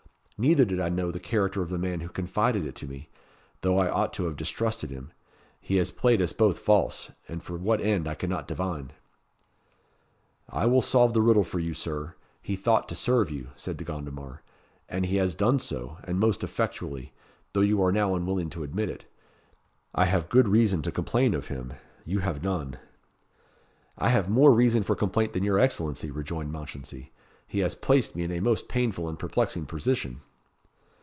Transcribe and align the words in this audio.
Neither 0.43 0.65
did 0.65 0.79
I 0.81 0.89
know 0.89 1.11
the 1.11 1.19
character 1.19 1.61
of 1.61 1.69
the 1.69 1.77
man 1.77 1.99
who 1.99 2.09
confided 2.09 2.65
it 2.65 2.73
to 2.77 2.87
me; 2.87 3.09
though 3.61 3.77
I 3.77 3.87
ought 3.91 4.11
to 4.13 4.23
have 4.25 4.35
distrusted 4.35 4.89
him. 4.89 5.11
He 5.59 5.75
has 5.77 5.91
played 5.91 6.19
us 6.19 6.33
both 6.33 6.57
false, 6.57 7.11
and 7.27 7.43
for 7.43 7.57
what 7.57 7.79
end 7.79 8.07
I 8.07 8.15
cannot 8.15 8.47
divine." 8.47 8.89
"I 10.49 10.65
will 10.65 10.81
solve 10.81 11.13
the 11.13 11.21
riddle 11.21 11.43
for 11.43 11.59
you, 11.59 11.75
Sir: 11.75 12.15
he 12.41 12.55
thought 12.55 12.89
to 12.89 12.95
serve 12.95 13.29
you," 13.29 13.49
said 13.55 13.77
De 13.77 13.83
Gondomar; 13.83 14.41
"and 14.89 15.05
he 15.05 15.17
has 15.17 15.35
done 15.35 15.59
so, 15.59 15.99
and 16.05 16.19
most 16.19 16.43
effectually, 16.43 17.13
though 17.53 17.61
you 17.61 17.79
are 17.83 17.91
now 17.91 18.15
unwilling 18.15 18.49
to 18.49 18.63
admit 18.63 18.89
it. 18.89 19.05
I 19.93 20.05
have 20.05 20.27
good 20.27 20.47
reason 20.47 20.81
to 20.81 20.91
complain 20.91 21.35
of 21.35 21.49
him 21.49 21.73
you 22.03 22.21
have 22.21 22.41
none." 22.41 22.77
"I 23.95 24.09
have 24.09 24.27
more 24.27 24.51
reason 24.51 24.81
for 24.81 24.95
complaint 24.95 25.33
than 25.33 25.43
your 25.43 25.59
Excellency," 25.59 26.09
rejoined 26.09 26.51
Mounchensey. 26.51 27.11
"He 27.45 27.59
has 27.59 27.75
placed 27.75 28.15
me 28.15 28.23
in 28.23 28.31
a 28.31 28.39
most 28.39 28.67
painful 28.67 29.07
and 29.07 29.19
perplexing 29.19 29.67
position." 29.67 30.21